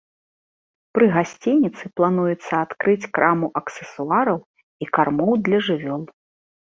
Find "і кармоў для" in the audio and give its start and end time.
4.87-5.59